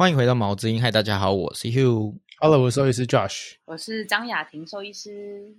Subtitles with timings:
[0.00, 2.16] 欢迎回到毛之音，嗨，大家好，我是 Hugh。
[2.38, 3.56] Hello，我是兽医师 Josh。
[3.66, 5.54] 我是张雅婷兽医师。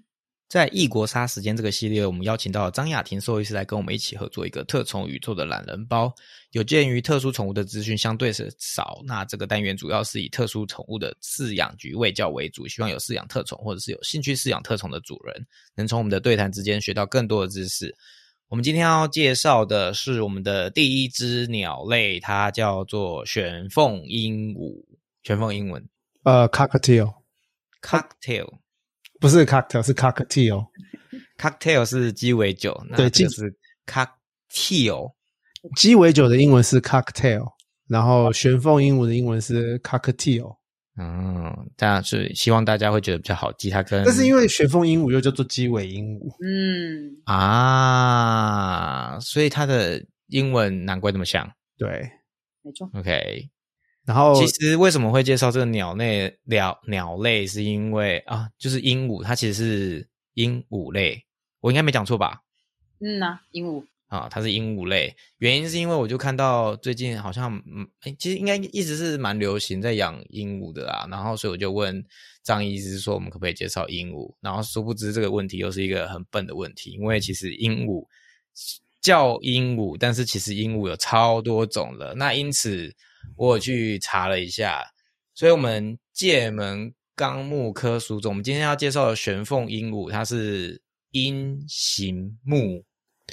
[0.50, 6.12] 在异国杀时间这个系列，我们邀请到了张雅婷兽医师来跟我们一起合作一个特宠宇宙的懒人包。
[6.54, 15.46] 有鉴于特殊宠物的资讯相对是少，那这个单元主要是以特殊宠物的饲养局喂教为主，希望有饲养特宠或者是有兴趣饲养特宠的主人，
[15.76, 17.96] 能从我们的对谈之间学到更多的知识。
[18.52, 24.84] 我们今天要介绍的是我们的第一只鸟类，它叫做玄凤鹦鹉。
[25.24, 25.82] 玄凤英文
[26.24, 27.14] 呃，cocktail
[27.82, 28.46] cocktail。
[29.22, 30.66] 不是 cocktail，是 cocktail。
[31.38, 35.14] cocktail 是鸡尾酒，那对鸡这个是 cocktail。
[35.78, 37.54] 鸡尾酒的英文是 cocktail，
[37.88, 40.58] 然后玄凤鹦鹉的英文是 cocktail。
[41.02, 51.52] 嗯，这样是希望大家会觉得比较好记，它跟但是因为玄凤鹦鹉又叫做鸡尾鹦鹉，嗯，啊，所以它的英文难怪那么像。
[51.78, 52.12] 对。
[52.64, 52.88] 没错。
[52.94, 53.50] OK，
[54.06, 61.26] 然后其实为什么会介绍这个鸟类鸟鸟类，是因为啊，就是鹦鹉，它其实是鹦鹉类，
[61.62, 62.42] 我应该没讲错吧？
[63.00, 63.84] 嗯呐、鹦鹉。
[64.12, 72.04] 啊，它是鹦鹉类，原因是因为我就看到最近好像，嗯，诶其实应该一直是蛮流行在养鹦鹉的啦，然后所以我就问
[72.44, 74.36] 张医师说，我们可不可以介绍鹦鹉？
[74.42, 78.06] 然后殊不知这个问题又是一个很笨的问题，因为其实鹦鹉
[79.00, 82.94] 叫鹦鹉，但是其实鹦鹉有超多种了，那因此
[83.38, 84.84] 我有去查了一下，
[85.34, 92.84] 所以我们界门纲目科属种，我们今天要介绍的玄凤鹦鹉，它是鹰形目。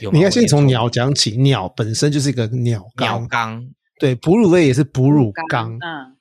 [0.00, 3.68] 你应该先从鸟讲起，鸟本身就是一个鸟鸟纲，纲
[3.98, 5.76] 对，哺乳类也是哺乳纲。
[5.80, 6.16] 嗯，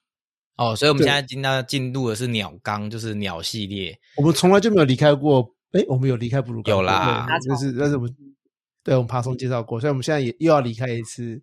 [0.57, 3.95] 哦，所以我们现在进到进入的是鸟纲，就是鸟系列。
[4.17, 7.27] 我们从来就没有离开过，哎，我们有离开哺乳纲，有啦。
[7.27, 8.15] 对就是但是我们
[8.83, 11.39] 对我们爬松介绍过，所以我们现在也又要离开一次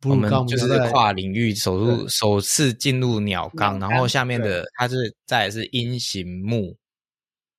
[0.00, 6.76] 哺我们乳纲，就是要再跨领域首入首次进入鸟纲，然后下面的它是再来是鹰形目，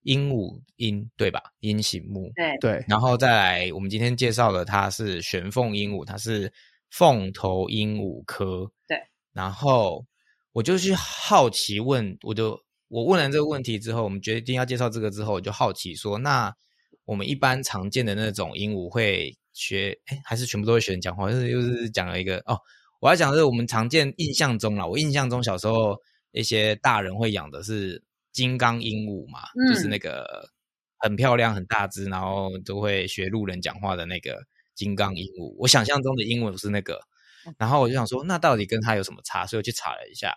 [0.07, 1.41] 鹦鹉鹰对吧？
[1.59, 6.51] 鹰形目，对，对然后再来我们今天介绍的它是玄凤鹦鹉，它是
[6.89, 8.71] 凤头鹦鹉科。
[8.87, 8.97] 对，
[9.33, 10.05] 然后
[10.53, 16.55] 我就去好奇问，我就我问了这个问题之后，我们决定要介绍这个之后，我就好奇说，那
[17.03, 21.29] 我们一般常见的那种鹦鹉会学，哎，还是全部都会学人讲话？
[21.29, 22.57] 就是又是讲了一个哦，
[23.01, 25.97] 我要讲的是我们常见印象中啦，我印象中小时候
[26.31, 28.01] 一些大人会养的是
[28.37, 30.47] 金刚鹦鹉嘛，嗯就是那个
[30.99, 35.55] 很漂亮、很大只，然后都会学路人讲话的那个金刚鹦鹉。
[35.57, 37.01] 我想象中的鹦鹉是那个，
[37.57, 39.47] 然后我就想说，那到底跟它有什么差？
[39.47, 40.35] 所以我去查了一下，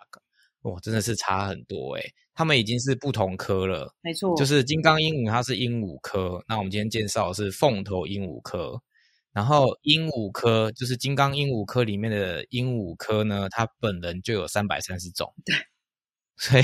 [0.63, 3.93] 哇，真的是差很多诶、它们已经是不同科了。
[4.01, 4.35] 没错。
[4.35, 6.43] 就是金刚鹦鹉，它是鹦鹉科。
[6.47, 8.81] 那我们今天介绍的是凤头鹦鹉科。
[9.33, 15.33] 然后鹦鹉科就是金刚鹦鹉科里面的鹦鹉科呢，它本人就有三百三十种。
[15.45, 15.55] 对，
[16.35, 16.63] 所以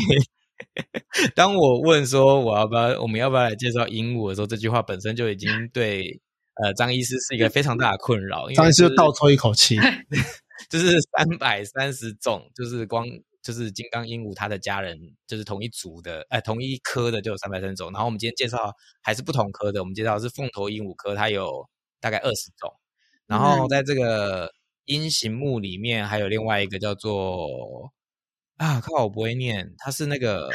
[1.36, 6.22] 当我问说我要不要，我们要不要来介绍鹦鹉的时候，这句话本身就已经对
[6.62, 8.50] 呃张医师是一个非常大的困扰。
[8.52, 9.78] 张医师就就是倒抽一口气，
[10.70, 13.06] 就是三百三十种，就是光
[13.44, 14.98] 就是金刚鹦鹉它的家人，
[15.28, 17.92] 就是同一族的，哎、同一科的就有三百三十种。
[17.92, 21.68] 然后我们今天介绍还是不同科的，我们介绍是凤头鹦鹉科，它有
[22.02, 22.72] 大概二十种。
[23.28, 24.52] 然后嗯在这个
[24.86, 27.48] 鹰形目里面，还有另外一个叫做
[28.58, 30.50] 啊，靠，我不会念，它是那个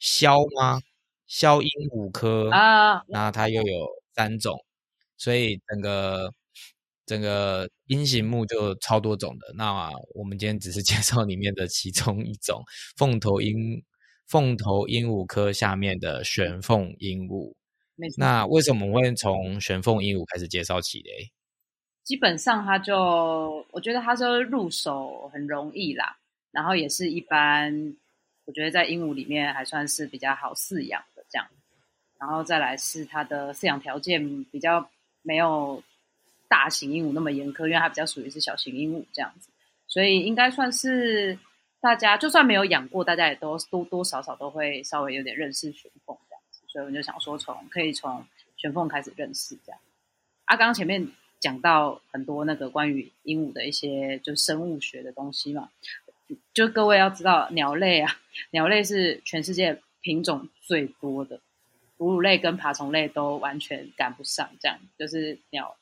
[0.00, 0.80] 枭吗？
[1.28, 4.64] 枭鹦鹉科啊，那它又有三种，
[5.18, 6.32] 所以整个
[7.04, 9.52] 整个音形目就超多种的。
[9.54, 12.62] 那我们今天只是介绍里面的其中一种
[12.96, 13.84] 凤头鹦
[14.26, 17.54] 凤头鹦鹉科下面的玄凤鹦鹉。
[18.16, 21.30] 那为什么我们会从玄凤鹦鹉开始介绍起嘞？
[22.04, 26.17] 基本上它就，我觉得它就入手很容易啦，
[26.50, 27.94] 然后也是一般，
[28.44, 31.46] 我觉得在鹦鹉里面还算是比较好饲养的这样。
[32.18, 34.90] 然后再来是它的饲养条件比较
[35.22, 35.82] 没有
[36.48, 39.50] 大型鹦鹉那么严苛，因为它比较属于是小型鹦鹉这样子，
[39.86, 41.38] 所以应该算是
[41.80, 48.26] 大家就算没有养过，大家也都多多少少都会稍微有点认识玄凤这样子，所以我就想说从可以从
[48.56, 49.80] 玄凤开始认识这样。
[50.46, 51.06] 啊，刚前面
[51.38, 55.70] 讲到很多那个关于鹦鹉的一些就生物学的东西嘛，
[56.52, 58.16] 就各位要知道，鸟类啊，
[58.50, 61.40] 鸟类是全世界品种最多的，
[61.96, 65.76] 哺乳类跟爬虫类都完全赶不上，这样就是鸟，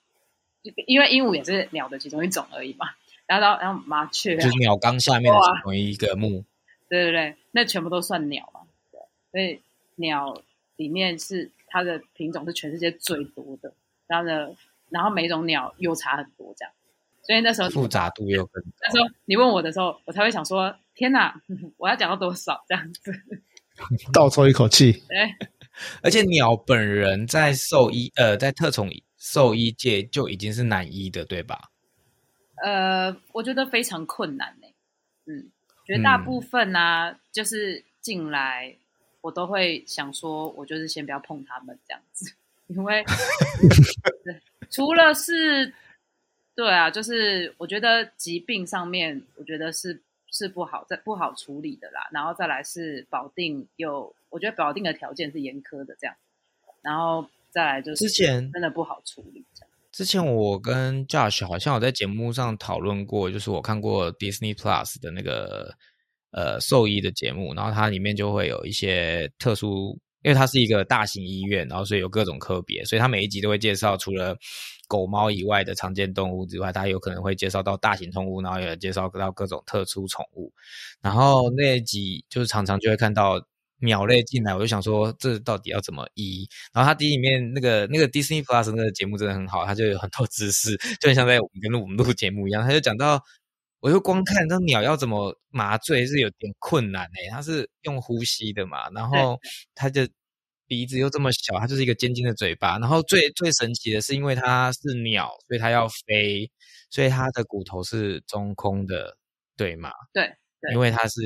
[0.86, 2.90] 因为鹦鹉也是鸟的其中一种而已嘛。
[3.26, 6.44] 然后然后然后麻雀、啊，就是鸟纲下面的哇其中一个目。
[6.88, 8.60] 对对对，那全部都算鸟嘛。
[8.92, 9.00] 对，
[9.32, 9.60] 所以
[9.96, 10.40] 鸟
[10.76, 13.72] 里面是它的品种是全世界最多的，
[14.06, 14.56] 然后呢，
[14.90, 16.72] 然后每种鸟又差很多这样。
[17.26, 21.34] 所以那时候复杂度又更那时候你问我的时候，我才会想说：天哪，
[21.76, 23.12] 我要讲到多少这样子？
[24.12, 24.92] 倒抽一口气。
[25.08, 25.34] 对，
[26.02, 31.70] 而且鸟本人在兽医呃在特宠兽医界就已经是男一的，对吧？
[32.64, 34.66] 呃，我觉得非常困难呢、
[35.26, 35.50] 嗯，
[35.84, 38.74] 绝大部分呢、就是进来
[39.20, 42.32] 我都会想说，我就是先不要碰他们这样子，
[42.68, 43.04] 因为
[44.70, 45.74] 除了是，
[46.56, 50.00] 对啊，就是我觉得疾病上面，我觉得是
[50.32, 56.16] 是不好在不好处理的啦，然后再来是保定有，我觉得保定的条件是严苛的这样，
[56.80, 59.70] 然后再来就是之前真的不好处理这样。
[59.92, 65.74] 之前我跟 Josh 好像有在节目上讨论过，就是我看过 Disney Plus 的那个
[66.32, 74.36] 呃兽医的节目，然后它里面就会有一些特殊，因为它是一个大型医院，然后所以有各种科别，所以它每一集都会介绍除了
[74.88, 80.52] 狗猫以外的常见动物之外，它有可能会介绍到大型动物，然后也介绍到各种特殊宠物，
[81.00, 83.40] 然后那一集就是常常就会看到。
[83.80, 86.48] 鸟类进来，我就想说这到底要怎么医？
[86.72, 92.62] 然后它第里面那个那个 Disney Plus 那个节目真的很好，它就有很多知识， 就很像在我们跟我们录节目一样。
[92.62, 93.22] 它就讲到，
[93.86, 99.38] 我就光看这鸟要怎么麻醉是有点困难诶、它是用呼吸的嘛，然后
[99.76, 100.08] 它的
[100.66, 102.80] 鼻子又这么小，它就是一个尖尖的嘴巴。
[102.80, 106.50] 然后最最神奇的是，因为它是鸟，所以它要飞，
[106.90, 109.16] 所以它的骨头是中空的，
[109.56, 109.92] 对吗？
[110.12, 111.20] 对，对因为它是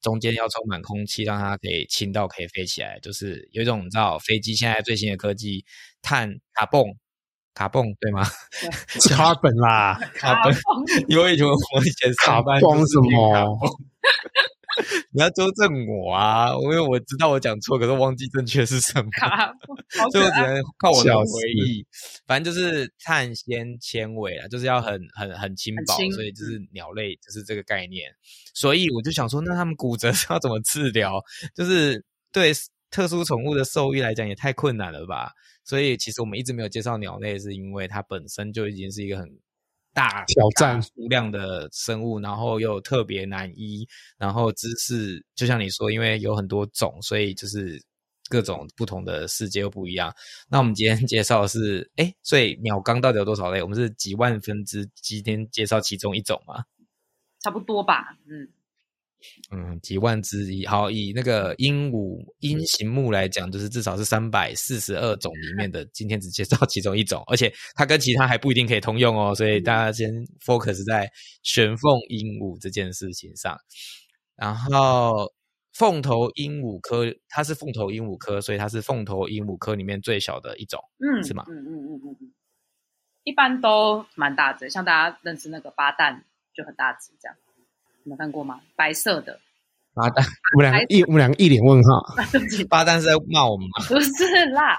[0.00, 5.64] 中间要充满空气，让它可以轻到可以飞起来，就是有一种你知道飞机现在最新的科技，
[6.00, 6.94] 碳卡泵
[7.54, 8.24] 卡泵对吗
[9.00, 10.54] ？carbon 啦，卡本，
[11.08, 11.54] 因为以前我
[11.84, 13.56] 以前上班光什么？
[15.12, 16.48] 你要纠正我啊！
[16.62, 19.46] 因为我知道我讲错，可是忘记正确是什么，卡，
[19.96, 20.40] 好所以我只。
[20.40, 21.24] 能靠我的回
[21.64, 21.86] 忆。
[22.26, 28.10] 反正就是碳纤纤维啊，就是要很很很轻薄，轻所以就是鸟类就是这个概念。
[28.52, 31.22] 所以我就想说，那他们骨折是要怎么治疗？
[31.54, 32.52] 就是对
[32.94, 35.32] 特殊宠物的兽医来讲也太困难了吧？
[35.64, 39.28] 所以其实我们一直没有介绍鸟类，是因为它本身就已经是一个很
[39.92, 43.84] 大挑战大数量的生物，然后又特别难医，
[44.16, 47.82] 然后知识就像你说，因为有很多种，所以就是
[48.28, 50.14] 各种不同的世界又不一样。
[50.48, 53.60] 那我们今天介绍的是，哎，所以鸟纲到底有多少类？
[53.60, 56.62] 我们是几万分之今天介绍其中一种吗？
[57.40, 58.48] 差不多吧，嗯，
[59.50, 60.66] 嗯，几万之一。
[60.66, 70.12] 好，以那个鹦鹉鹰形目来讲，就是至少是三百四十二种里面的， 今天只介绍其中一种，而且它跟其他还不一定可以通用哦，所以大家先
[70.44, 71.10] focus 在
[71.42, 73.56] 玄凤鹦鹉这件事情上。
[74.36, 75.32] 然后
[75.72, 80.80] 凤头鹦鹉科，它是凤头鹦鹉科，所以它是凤头鹦鹉科里面最小的一种。
[80.98, 82.32] 嗯，是吗嗯嗯嗯嗯嗯，
[83.22, 87.36] 一般都蛮大只，像大家认识那个八蛋就很大只，这样，
[88.04, 88.60] 你们看过吗？
[88.76, 89.40] 白色的，
[89.94, 90.24] 八蛋，
[90.56, 92.14] 我们两个一我们两个一脸问号。
[92.30, 93.84] 对不起，八蛋是在骂我们吗？
[93.88, 94.78] 不是啦，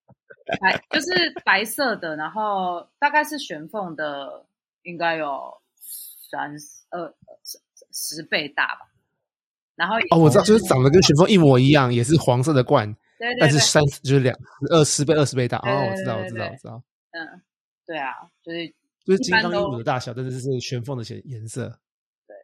[0.60, 1.08] 白就是
[1.44, 4.44] 白色的，然后大概是玄凤的，
[4.82, 5.52] 应该有
[6.30, 6.52] 三
[6.90, 7.14] 二
[7.44, 7.58] 十
[7.92, 8.80] 十倍大吧。
[9.74, 14.36] 然后哦，我知道，就是长得跟玄凤一模一样，也是黄色的冠，对对对，但是三就是两
[14.70, 15.58] 二十倍、二十倍大。
[15.58, 16.82] 哦，我知道，我知道，我知道，
[17.12, 17.40] 嗯，
[17.86, 18.68] 对啊，就是
[19.04, 21.78] 就是金刚鹦鹉的大小，但是是玄凤的颜颜色。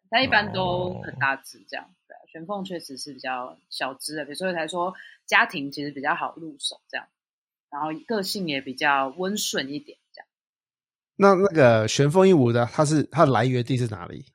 [0.08, 1.94] 对，但一般都哦很大只这样。
[2.06, 4.94] 对啊，玄凤确实是比较小只的，所以才说
[5.26, 7.06] 家庭其实比较好入手这样，
[7.70, 10.28] 然后个性也比较温顺一点这样。
[11.16, 14.26] 那那个玄凤鹦鹉的，它是它的来源地是哪里？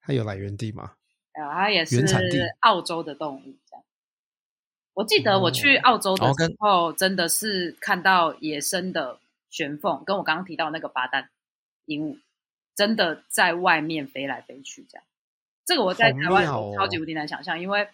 [0.00, 0.96] 它有来源地吗？
[1.32, 3.84] 然后它也是原产地澳洲的动物这样。
[4.92, 9.18] 我记得我去哦澳洲的时候，真的是看到野生的
[9.50, 11.30] 玄凤，跟我刚刚提到那个八蛋
[11.86, 12.18] 鹦鹉，
[12.74, 15.04] 真的在外面飞来飞去这样。
[15.64, 17.88] 这个我在台湾哦超级无敌难想象，因为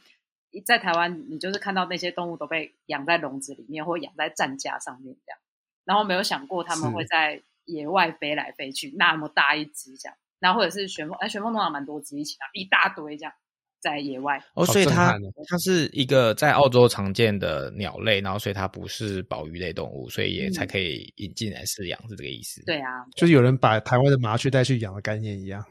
[0.64, 5.38] 在台湾你就是看到那些动物都被养在笼子里面，或养在战架上面这样，
[5.84, 13.32] 然后没有想过它们会在野外飞来飞去，那么大一只这样，然后或者是旋风，哎，旋风通常蛮多只一起啊，一大堆这样
[13.80, 14.38] 在野外。
[14.54, 15.18] 哦，所以它
[15.49, 25.64] 它是一个在澳洲常见的鸟类，然后所以它不是保育类动物，所以也才嗯可以引进来饲养，是这个意思。，对啊，就是有人把台湾的麻雀带去养的概念一样。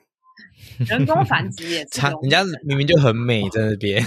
[0.87, 4.01] 人工繁殖也 是人家明明就很美在那边。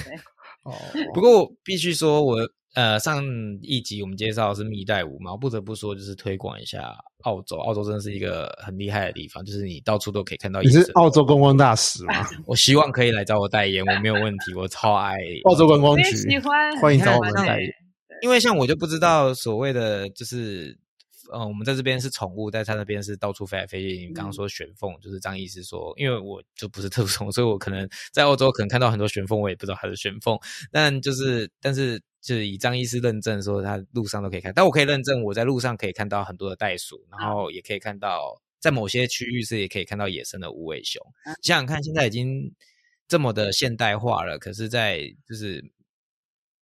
[0.64, 0.73] 哦，
[1.12, 2.37] 不过我必须说我，
[2.75, 3.23] 呃上
[3.61, 12.26] 一集我们介绍的是蜜袋鼯嘛，我不得不说就是推广一下澳洲，澳洲真的是一个很厉害的地方，就是你到处都可以看到你是澳洲观光大使吗？
[12.47, 17.71] 我希望可以来找我代言，我没有问题，我超爱 澳洲观光局喜欢，欢迎找我们代言。
[18.23, 20.79] 因为像我就不知道所谓的就是
[21.33, 24.07] 呃，我们在这边是宠物，在他那边是到处飞来飞去。
[24.07, 30.38] 你刚刚嗯说玄凤，就是张医师说，因为我就不是特宠，所以我可能在澳洲可能看到很多玄凤，我也不知道它是玄凤。
[30.71, 34.52] 但就是，但是就是以张医师认证说，他路上都可以看。
[34.55, 41.05] 但我可以认证，我在路上可以看到很多的袋鼠，然后也可以看到在某些区域是也可以看到野生的无尾熊。
[41.26, 42.55] 嗯想想看，现在已经
[43.09, 45.62] 这么的现代化了，可是，在就是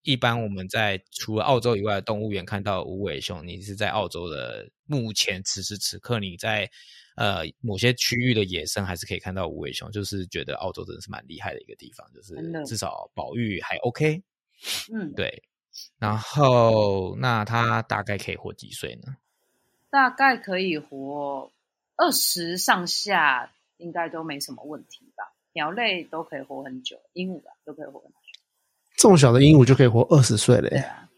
[0.03, 6.69] 一般我们在除了澳洲以外的动物园看到无尾熊，你是在澳洲的目前此时此刻你在
[7.17, 14.23] 呃某些区域的野生还是可以看到无尾熊，就是觉得澳洲真的是蛮厉害的一个地方，就是至少保育还 OK。
[14.93, 15.43] 嗯，对，
[15.99, 19.17] 然后那它大概可以活几岁呢？
[19.91, 21.51] 大概可以活
[21.97, 25.33] 二十上下，应该都没什么问题吧。
[25.53, 28.17] 鸟类都可以活很久，鹦鹉啊都可以活很久。
[28.97, 30.69] 这么小的鹦鹉就可以活二十岁嘞！
[30.69, 31.09] 对啊，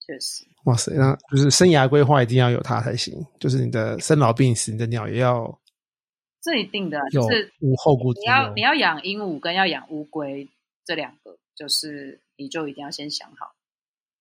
[0.00, 3.24] 确实，哇塞，那就是生涯规划一定要有它才行。
[3.38, 5.60] 就是你的生老病死，你的鸟也要
[6.40, 10.48] 这一定的有就是无后顾之你要忧你要养鹦鹉跟要养乌龟
[10.84, 13.54] 这两个，就是你就一定要先想好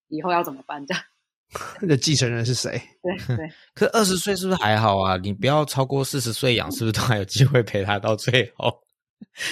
[0.08, 0.96] 以后要怎么办的。
[1.80, 2.72] 你 的继承人是谁？
[3.04, 5.16] 对对， 可二十岁是不是还好啊？
[5.18, 8.82] 你不要超过四十岁养，是不是都还有机会陪他到最后？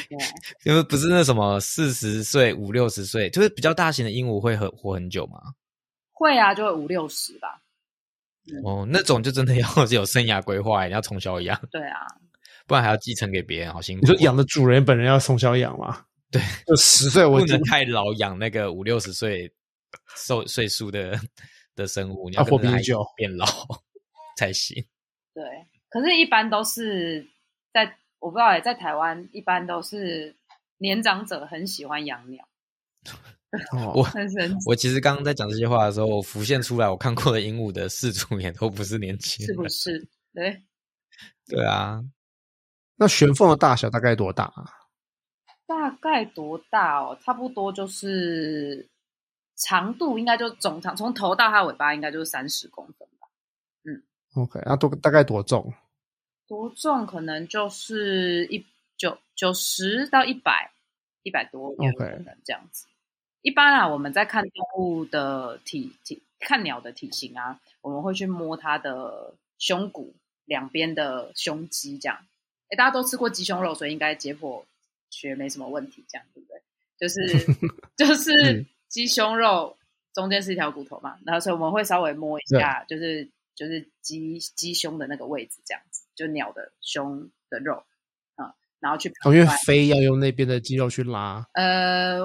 [0.65, 5.39] 因为不是那什么四十岁、五六十岁，就是比较大型的鹦鹉会很活很久吗。
[6.11, 7.61] 会啊，就会五六十吧。
[8.65, 11.99] 哦，那种就真的要有生涯规划，你要从小养，对啊，
[12.67, 14.05] 不然还要继承给别人，好辛苦。
[14.05, 16.05] 你说养的主人本人要从小养吗？
[16.33, 19.49] 对，就十岁我不能太老养那个五六十岁
[20.15, 21.17] 岁岁数的
[21.75, 23.45] 的生物，你要啊活跟着它比你久变老
[24.35, 24.83] 才行。
[25.33, 25.43] 对。
[25.89, 27.23] 可是，一般都是
[27.71, 27.85] 在
[28.17, 30.35] 我不知道欸，在台湾一般都是
[30.79, 32.43] 年长者很喜欢养鸟，
[33.77, 40.07] 哦我很神奇，我其实刚刚在讲这些话的时候，我浮现出来我看过的鹦鹉的饲主也都不是年轻人，是不是？
[40.33, 40.63] 对，
[41.47, 42.03] 对啊，
[42.95, 44.65] 那玄凤的大小大概多大啊？
[45.65, 47.17] 大概多大哦？
[47.21, 48.87] 差不多就是
[49.55, 53.27] 长度应该就总长，从头到它尾巴应该就是三十公分吧。
[53.83, 54.03] 嗯
[54.35, 55.73] OK，那多大概多重？
[56.47, 58.65] 多重可能就是一
[58.97, 60.71] 九九十到一百，
[61.23, 62.85] 一百多有 OK 可能这样子。
[63.41, 70.13] 一般啊，我们在看动物的体体看鸟的体型啊，我们会去摸它的胸骨
[70.45, 72.19] 两边的胸肌，这样。
[72.69, 74.63] 哎，大家都吃过鸡胸肉，所以应该解剖
[75.13, 76.61] 学没什么问题，这样对不对？
[76.97, 77.21] 就是
[77.95, 79.77] 就是嗯鸡胸肉
[80.13, 87.83] 中间是一条骨头嘛，然后所以我们会稍微摸一下，就是就是鸡鸡胸的那个位置，这样子，就鸟的胸的肉
[88.35, 91.47] 啊、然后去判哦，因为断飞要用那边的肌肉去拉。
[91.53, 92.19] 呃，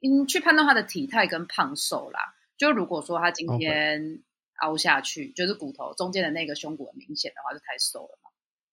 [0.00, 2.34] 嗯，去判断它的体态跟胖瘦啦。
[2.56, 4.22] 就如果说它今天
[4.60, 8.25] 凹下去就是骨头中间的那个胸骨很明显的话，就太瘦了嘛。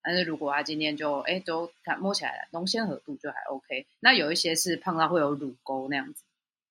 [0.03, 6.24] 但是如果它今天就哎都看摸起来浓纤合度就还 OK，那有一些是胖到会有乳沟那样子，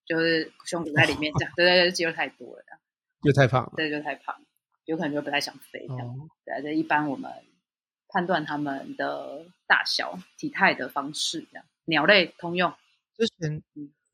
[0.05, 2.65] 就是胸骨在里面这样， 对对对，肌肉太多了，
[3.23, 3.73] 又太胖了。
[3.77, 4.37] 对，就太胖，
[4.85, 6.07] 有可能就不太想飞这样。
[6.07, 7.33] 哦，对啊，这一般我们
[8.09, 12.73] 判断它们的大小、体态的方式，这样鸟类通用。
[13.17, 13.63] 之前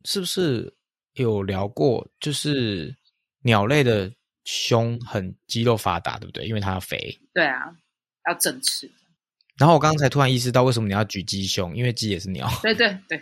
[0.05, 0.73] 是不是
[1.15, 2.07] 有聊过？
[2.21, 2.95] 就是
[3.43, 4.13] 鸟类的
[4.45, 6.47] 胸很肌肉发达，对不对？
[6.47, 7.19] 因为它要肥。
[7.35, 7.77] 对啊，
[8.29, 8.89] 要正翅。
[9.59, 11.77] 然后我刚才突然意识到，为什么你要举鸡胸？
[11.77, 12.49] 因为鸡也是鸟。
[12.63, 13.21] 对对对，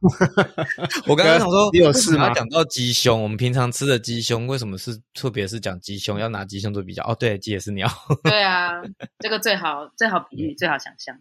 [1.08, 3.22] 我刚刚想说，你有事吗讲到鸡胸？
[3.22, 6.18] 我们平常吃的鸡胸，为什么是特别是讲鸡胸？
[6.18, 7.02] 要拿鸡胸做比较？
[7.04, 7.90] 哦，对，鸡也是鸟，
[8.22, 8.70] 对啊，
[9.20, 11.18] 这个最好最好比喻，最好想象。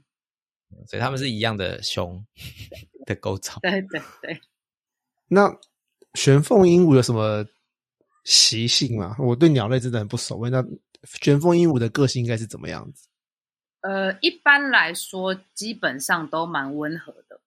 [0.88, 2.25] 所以他们是一样的胸
[3.05, 3.59] 的构造。
[3.63, 4.41] 对对对，
[5.27, 5.50] 那
[6.15, 7.45] 玄凤鹦鹉有什么
[8.25, 9.15] 习性吗？
[9.19, 10.51] 我对鸟类真的很不熟悉。
[10.51, 10.62] 那
[11.21, 13.07] 玄凤鹦鹉的个性应该是怎么样子？
[13.84, 17.42] 呃，一般来说基本上都蛮温和的，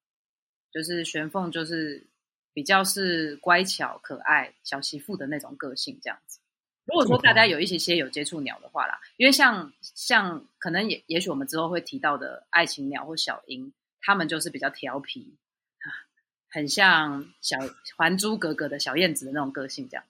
[0.70, 2.06] 就是玄凤就是
[2.52, 6.38] 比较是乖巧可爱小媳妇的那种个性这样子。
[6.84, 15.36] 如果说大家有一些些有接触鸟的话啦，因为像像可能也也许我们之后会提到的爱情鸟或小鹰，它们就是比较调皮
[15.78, 15.88] 啊，
[16.52, 17.56] 很像小
[17.96, 20.04] 《还珠格格》的小燕子的那种个性这样。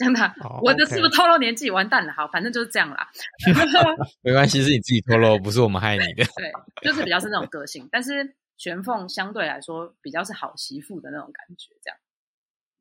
[0.00, 1.70] 真的我的是不是透露年纪？
[1.70, 3.10] 完蛋了，好，反正就是这样啦。
[4.24, 6.24] 没关系，是你自己透露，不是我们害你的。
[6.24, 11.98] 对，就是比较是那种个性，但是玄凤相对来说比较是好媳妇的那种感觉，这样，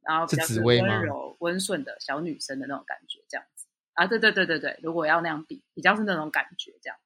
[0.01, 3.45] 然后比较是温柔温顺的小女生的那种感觉，这样。
[3.53, 6.97] 子啊，对对对对对，如果要那样比，比较是那种感觉，这样，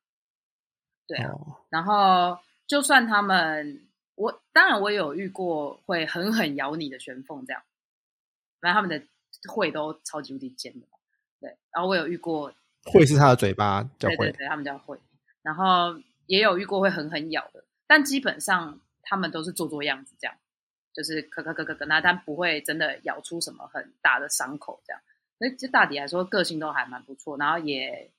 [1.07, 7.63] 对啊，哦，然后就算他们，我当然我也有遇过会狠狠咬你的玄凤这样，
[8.59, 9.03] 然后他们的
[9.47, 10.97] 喙都超级无敌尖的嘛，
[11.39, 12.53] 对，然后我有遇过
[12.85, 14.97] 会是它的嘴巴叫会，对对对，他们叫会。
[15.41, 20.35] 然后也有遇过会狠狠咬的，但基本上他们都是做做样子，这样
[20.93, 25.01] 就是咳咳咳咳咳那，但不会真的咬出什么很大的伤口这样。
[25.39, 28.11] 所以这大抵来说，个性都还蛮不错，然后也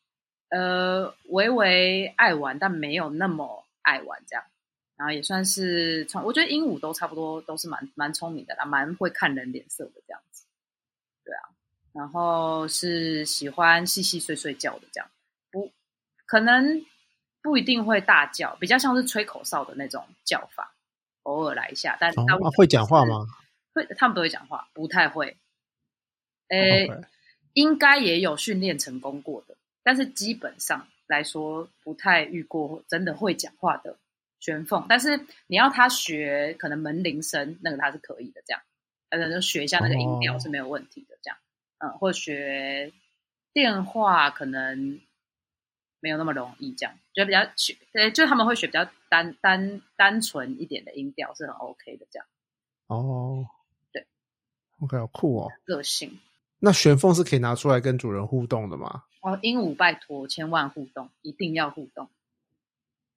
[0.50, 4.45] 呃微微爱玩，但没有那么爱玩这样。
[4.97, 10.45] 然后也算是聪，我觉得鹦鹉都差不多都是蛮蛮聪明的啦，蛮会看人脸色的这样子。
[11.25, 11.43] 对啊，
[11.93, 15.11] 然后是喜欢细细碎碎叫的这样，
[15.50, 15.73] 不
[16.26, 16.85] 可能
[17.43, 20.75] 不一定会大叫，比较像是吹口哨的那种叫法，
[21.23, 21.97] 偶尔来一下。
[22.00, 23.26] 但哦大部分会讲话吗？
[23.73, 25.37] 会，他们不会讲话，不太会。
[26.49, 26.88] 诶、
[27.54, 33.99] 应该也有训练成功过的，但是基本上来说，不太遇过真的会讲话的
[34.40, 34.85] 玄凤。
[34.88, 38.62] 但是你要他学可能门铃声，那个他是可以的，这样，
[39.18, 41.37] 就学一下那个音调哦是没有问题的，这样，
[41.78, 42.92] 嗯，或学
[43.52, 45.00] 电话可能
[46.00, 52.26] 没有那么容易，这样，就比较学，对，就他们会学比较单单单纯一点的音调是很 OK 的，这样
[52.88, 53.47] 哦，
[53.92, 54.06] 对
[54.80, 55.50] ，OK，好酷哦。
[55.64, 56.18] 个性。
[56.59, 59.04] 那玄凤是可以拿出来跟主人互动的吗？
[59.21, 62.09] 哦，鹦鹉拜托，千万互动，一定要互动，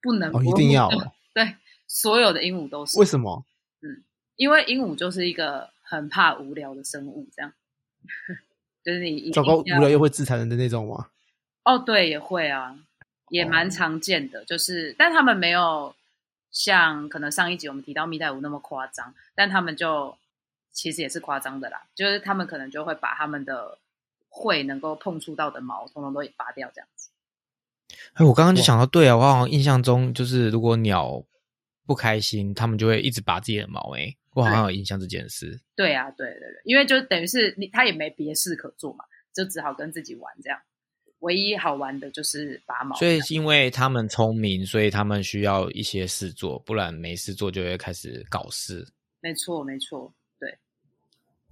[0.02, 0.88] 不能哦，一定要
[1.34, 3.44] 对，所有的鹦鹉都是为什么？
[3.82, 4.04] 嗯
[4.36, 7.52] 因为鹦鹉就是一个很怕无聊的生物，这样，
[8.84, 11.08] 就是你一糟糕，无聊又会自残人的那种吗？
[11.64, 12.78] 哦，对，也会啊，
[13.30, 15.94] 也蛮哦常见的，就是，但他们没有
[16.50, 20.16] 像可能上一集我们提到蜜袋鼯那么夸张，但他们就
[20.72, 23.78] 其实也是夸张的啦，就是他们可能就会把他们的
[24.28, 27.10] 会能够碰触到的毛，通通都拔掉这样子。
[28.14, 31.24] 哎，我刚刚就想到，对啊，我好像印象中就是，如果鸟
[31.86, 33.96] 不开心，他们就会一直拔自己的毛。
[33.96, 35.60] 哎，我好像有印象这件事。
[35.74, 39.04] 对啊，对对对，因为就等于是你他也没别事可做嘛，
[39.34, 40.60] 就只好跟自己玩这样。
[41.20, 48.86] 唯一好玩的就是拔毛，所以因为他们聪明，所以他们需要一些事做，不然没事做就会开始搞事。
[49.20, 50.56] 没错没错，对，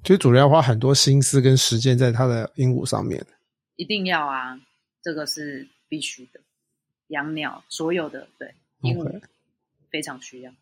[0.05, 3.27] 就是主人要花很多心思跟时间在他的鹦鹉上面。
[3.75, 4.61] 一定要啊，
[5.03, 6.39] 这个是必须的。
[7.09, 9.21] 养鸟所有的对鹦鹉
[9.91, 10.53] 非常需要。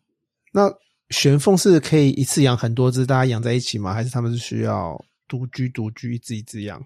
[0.51, 0.75] 那
[1.09, 3.93] 玄凤是可以一次养很多只，大家养在一起吗？
[3.93, 6.85] 还是他们是需要独居独居，一只一只养？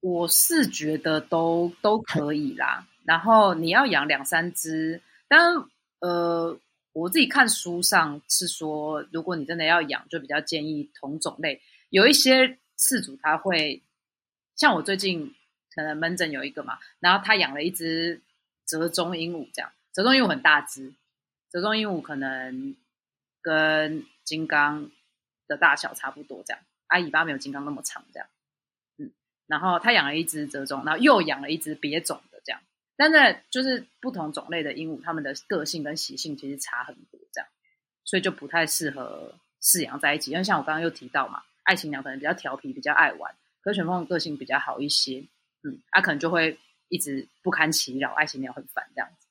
[0.00, 2.86] 我是觉得都都可以啦。
[3.04, 5.54] 然后你要养两三只，但
[6.00, 6.58] 呃，
[6.92, 11.60] 我自己看书上是说，如果你真的要养，就比较建议同种类。
[11.90, 13.80] 有一些饲主他会，
[14.56, 15.32] 像我最近
[15.74, 18.20] 可能门诊有一个嘛，然后他养了一只
[18.66, 20.92] 折中鹦鹉，这样折中鹦鹉很大只，
[21.50, 22.74] 折中鹦鹉可能
[23.42, 24.90] 跟金刚
[25.46, 28.28] 的大小差不多，这样，啊，尾巴没有金刚那么长，这样。
[28.98, 29.12] 嗯
[29.48, 32.62] 然后他养了一只折中，然后又养了一只别种的这样，
[32.96, 37.48] 但是就是不同种类的鹦鹉，它们的个性跟习性其实差很多，这样，
[38.04, 40.30] 所以就不太适合饲养在一起。
[40.30, 45.26] 因为像我刚刚又提到嘛，爱情鸟可能比较调皮，比较爱玩，可是玄凤个性比较好一些，
[45.64, 49.26] 嗯，它、可能就会一直不堪其扰，爱情鸟很烦这样子，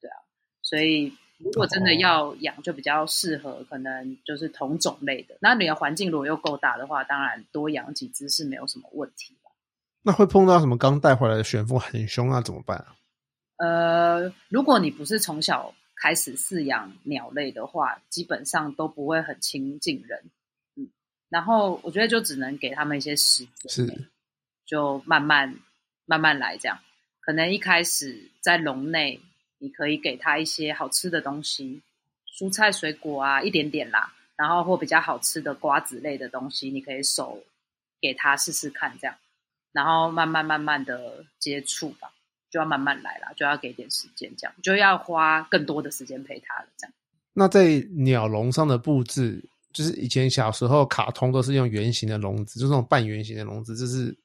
[0.00, 0.16] 对啊，
[0.62, 5.36] 所以如果真的要养，就比较适合可能就是同种类的。
[5.40, 9.50] 那你的环境如果又够大的话，当然多养几只是没有什么问题的。
[10.02, 12.40] 那会碰到什么刚带回来的旋风很凶啊？
[12.40, 12.96] 怎么办啊？
[13.58, 20.30] 呃，如果你不是从小开始饲养鸟类的话，基本上都不会很亲近人。
[20.76, 20.88] 嗯，
[21.28, 24.08] 然后我觉得就只能给他们一些时间，是
[24.64, 25.56] 就慢慢
[26.06, 26.78] 慢慢来，这样。
[27.20, 29.20] 可能一开始在笼内，
[29.58, 31.80] 你可以给他一些好吃的东西，
[32.38, 34.12] 蔬菜水果啊，一点点啦。
[34.36, 37.42] 然后或比较好吃的瓜子类的东西，你可以手
[38.00, 39.16] 给他试试看，这样。
[39.72, 42.12] 然后慢慢慢慢的接触吧，
[42.50, 46.94] 就要慢慢来啦，就要给点时间，这样就要花更多的时间陪他了，这样。
[47.34, 54.16] 那在鸟笼上的布置，就是以前小时候卡通都是用圆形的笼子，就是那种半圆形的笼子，这是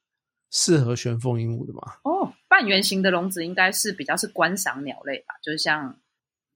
[0.52, 1.82] 适合玄凤鹦鹉的嘛？
[2.04, 2.32] 哦，
[2.64, 6.00] 半圆形的笼子应该是比较是观赏鸟类吧，就是像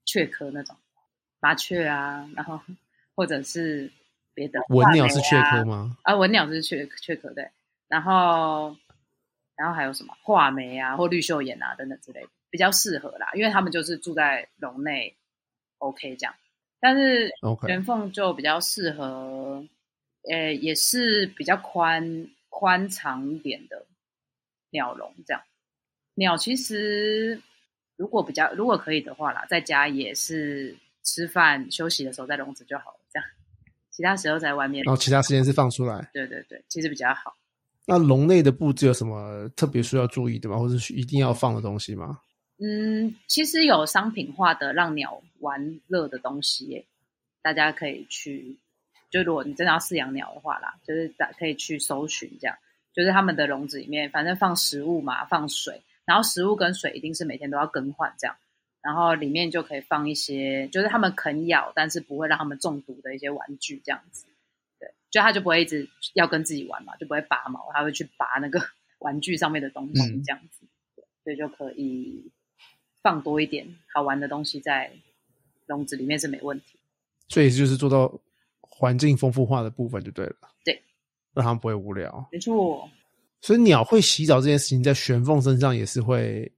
[0.06, 0.74] 雀科那种
[1.38, 2.58] 麻雀啊，然后
[3.14, 3.92] 或者是
[4.32, 5.94] 别的文鸟是雀科吗？
[6.02, 7.50] 啊，文鸟是雀雀科对，
[7.88, 8.74] 然后
[9.54, 15.14] 然后还有什么画眉啊或绿袖眼啊等等之类的，比较适合啦，因为他们就是住在笼内
[15.76, 16.34] ，OK 这样。
[16.80, 17.30] 但是
[17.66, 19.62] 玄凤就比较适合，
[20.30, 23.84] 呃，也是比较宽宽长一点的
[24.70, 25.42] 鸟笼这样。
[26.18, 27.40] 鸟其实
[27.96, 33.28] 如果比较如果可以的话啦，在家也是吃饭休息的时候在笼子就好了，这样。
[33.90, 36.10] 其他时候在外面然后其他时间是放出来。
[36.12, 37.36] 对对对，其实比较好。
[37.86, 40.58] 那笼内的布置有什么特别需要注意的吗？
[40.58, 42.20] 或者是一定要放的东西吗？
[42.58, 46.86] 嗯，其实有商品化的让鸟玩乐的东西耶，
[47.40, 48.58] 大家可以去。
[49.10, 52.56] 就如果你真的要饲养鸟的话啦，就是大可以去搜寻这样，
[52.92, 58.34] 就是他们的笼子里面，反正放食物嘛，放水，然后食物跟水一定是每天都要更换这样，
[58.80, 64.24] 然后里面就可以放一些，就是他们啃咬但是不会让他们中毒的一些玩具这样子。
[64.80, 68.58] 对，就他就不会一直要跟自己玩嘛，就不会拔毛，他会去拔那个
[69.00, 70.66] 玩具上面的东西这样子，
[71.22, 72.32] 所以就可以
[73.02, 74.90] 放多一点好玩的东西在
[75.66, 76.78] 笼子里面是没问题。
[77.28, 78.18] 所以就是做到
[78.62, 80.36] 环境丰富化的部分就对了。
[80.64, 80.80] 对，
[81.34, 82.26] 让他们不会无聊。
[82.32, 82.88] 没错，
[83.40, 86.50] 所以鸟会洗澡这件事情，在玄凤身上也是会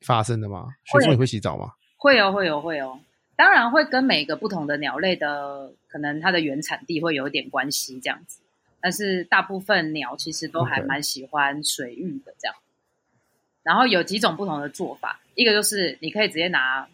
[0.00, 0.68] 发生的吗？
[0.84, 1.72] 玄凤也会洗澡吗？
[1.96, 2.98] 会哦，会哦，会哦。
[3.36, 8.40] 当然会跟每个不同的鸟类的可能它的原产地会有一点关系，这样子。
[8.80, 12.56] 但是大部分鸟其实都还蛮喜欢水域的这样。
[13.62, 16.88] 然后有几种不同的做法，一个就是你可以直接拿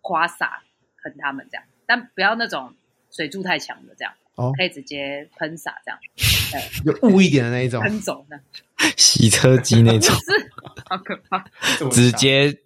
[0.00, 0.62] 花洒
[1.02, 2.74] 喷它们这样，但不要那种
[3.10, 4.52] 水柱太强的这样，哦。
[4.56, 6.00] 可以直接喷洒这样。
[6.84, 8.40] 有雾一点的那一种，喷走的，
[8.96, 10.50] 洗车机那种， 是
[10.88, 11.44] 好可怕。
[11.90, 12.58] 直接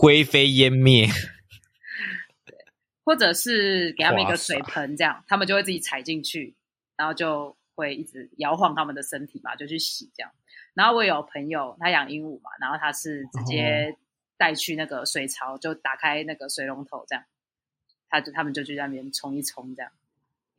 [0.00, 1.08] 灰飞烟灭。
[3.02, 6.54] 或者是给他们一个水盆，这样他们就会自己踩进去，
[6.96, 10.30] 然后就会一直摇晃他们的身体嘛，就去洗这样。
[10.74, 13.96] 然后我有朋友他养鹦鹉嘛，然后他是直接
[14.36, 17.24] 带去那个水槽，就打开那个水龙头这样，
[18.08, 19.90] 他就他们就去那边冲一冲这样，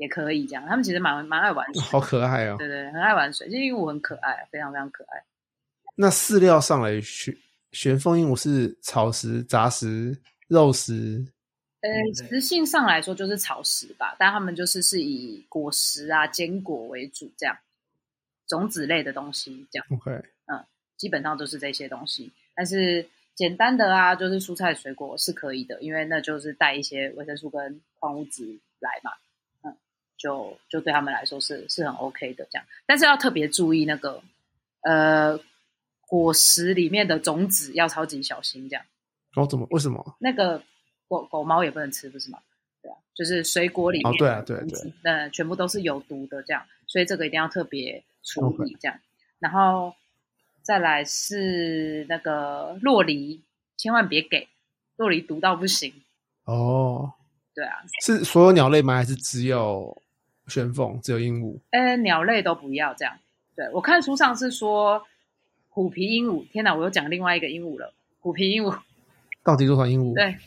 [0.01, 0.65] 也可以这样。
[0.65, 2.55] 他们其实蛮蛮爱玩水，好可爱哦。
[2.57, 3.47] 对对，很爱玩水。
[3.47, 5.23] 其实鹦鹉很可爱，非常非常可爱。
[5.95, 7.35] 那饲料上来，玄
[7.71, 11.23] 玄凤鹦鹉是草食、杂食、肉食，
[11.81, 11.89] 呃，
[12.27, 17.55] 食性上来说就是草食吧，但他们就是是以果实啊、坚果为主，这样
[18.47, 20.11] 种子类的东西，这样 OK，
[20.47, 20.65] 嗯
[20.97, 22.31] 基本上都是这些东西。
[22.55, 29.30] 但是简单的啊，就是蔬菜水果是可以的，因为那就是带一些维生素跟矿物质来嘛，嗯，
[30.21, 32.65] 就就对他们来说是是很 OK 的这样。
[32.85, 34.21] 但是要特别注意那个
[34.81, 35.39] 呃
[36.07, 38.85] 果实里面的种子要超级小心，这样。
[39.33, 39.65] 然后怎么？
[39.71, 40.15] 为什么？
[40.19, 40.61] 那个
[41.07, 42.39] 狗狗猫也不能吃，不是吗？
[42.81, 48.99] 对啊，就是水果里面哦对啊对对那全部都是有毒的，这样，所以这个一定要特别处理这样。
[49.39, 49.95] 然后
[50.61, 53.41] 再来是那个洛梨，
[53.77, 54.47] 千万别给
[54.97, 55.93] 洛梨毒到不行。
[56.43, 57.13] 哦，
[57.55, 58.95] 对啊，是所有鸟类吗？
[58.95, 60.01] 还是只有
[60.47, 61.59] 玄凤，只有鹦鹉？
[61.71, 63.17] 呃，鸟类都不要这样。
[63.55, 65.05] 对我看书上是说
[65.69, 68.79] 虎皮鹦鹉，天哪，我又讲另外一个鹦鹉了，虎皮鹦鹉，
[69.43, 70.13] 到底多少鹦鹉？
[70.15, 70.37] 对，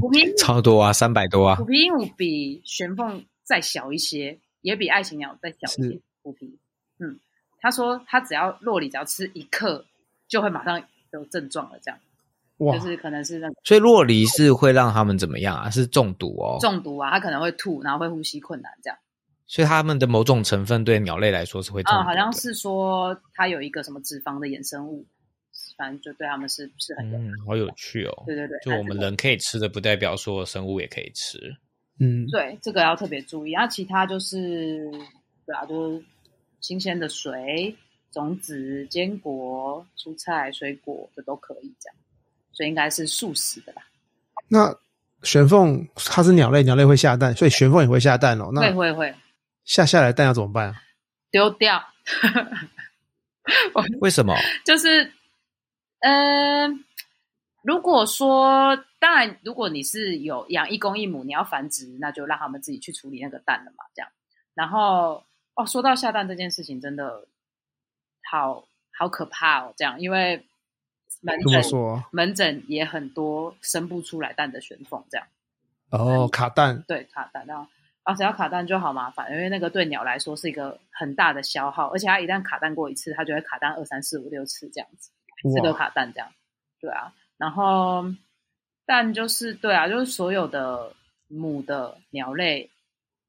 [0.00, 6.00] 虎皮鹦鹉超多啊，三百多啊虎，皮鹦鹉比玄凤再小一些，也比爱情鸟再小一些。
[6.22, 6.58] 虎皮，
[6.98, 7.18] 嗯，
[7.60, 9.84] 他说他只要洛里只要吃一克，
[10.26, 12.00] 就会马上有症状了，这样
[12.58, 15.70] 哇就，是可能是那个所以洛梨是会让他们怎么样啊？
[15.70, 18.98] 是中毒哦，中毒啊，他可能会吐，然后会呼吸困难这样。
[19.46, 22.04] 所以它们的某种成分对鸟类来说是会啊、的。
[22.04, 25.04] 好像是说它有一个什么脂肪的衍生物，
[25.76, 28.22] 反正就对它们是是很、嗯，好有趣哦。
[28.26, 31.38] 对对对，就我们人可以吃的，不代表说生物也可以吃。
[31.98, 33.52] 嗯，对这个要特别注意。
[33.52, 34.90] 然后其他就是
[35.46, 36.04] 对啊，就是
[36.60, 37.74] 新鲜的水、
[38.10, 41.96] 种子、坚果、蔬菜、水果这都可以这样，
[42.52, 43.82] 所以应该是素食的吧。
[44.48, 44.76] 那
[45.22, 48.50] 玄凤它是鸟类，鸟类会下蛋，所以玄凤也会下蛋哦。
[48.52, 49.14] 那会会会
[49.66, 50.82] 下下来蛋要怎么办啊？
[51.30, 51.84] 丢掉，
[54.00, 54.34] 为什么？
[54.64, 55.12] 就是
[56.00, 56.78] 嗯、呃
[57.62, 64.08] 如果说当然，如果你是有养一公一母，你要繁殖，那就让他们自己去处理那个蛋了嘛，这样。
[64.54, 65.24] 然后
[65.54, 67.26] 哦，说到下蛋这件事情，真的
[68.30, 70.46] 好好可怕哦，这样，因为
[71.22, 72.04] 门诊说？
[72.12, 75.26] 门诊也很多生不出来蛋的玄凤，这样
[75.90, 77.68] 哦，卡蛋，对卡蛋，然后
[78.06, 85.10] 啊，只要卡蛋就好麻烦，因为那个对鸟来说是一个很大的消耗，而且它一旦卡蛋过一次，它就会卡蛋二三四五六次这样子。
[85.42, 86.32] 四个，卡蛋这样，
[86.80, 88.04] 对啊，然后
[88.86, 90.94] 但就是对啊，就是所有的
[91.26, 92.70] 母的鸟类，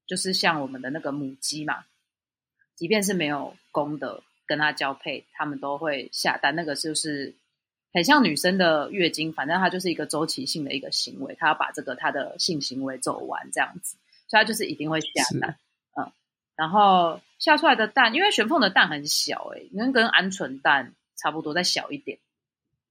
[0.05, 1.83] 就是像我们的那个母鸡嘛，
[2.75, 7.35] 即便是没有公的跟它交配，它们都会下蛋，那个就是
[7.93, 15.57] 很像女生的月经，反正它就是一个周期性的一个行为，它要把这个它的性行为走完这样子，所以它就是一定会下是蛋，
[15.97, 16.11] 嗯，
[16.55, 22.19] 然后下出来的蛋，因为玄凤的蛋很小、欸，诶，跟跟鹌鹑蛋差不多，再小一点。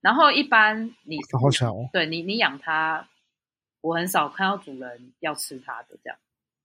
[0.00, 1.88] 然后一般你好巧哦。
[1.92, 3.08] 对你你养它，
[3.80, 6.18] 我很少看到主人要吃它的，这样